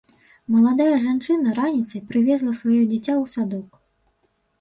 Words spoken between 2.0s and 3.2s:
прывезла сваё дзіця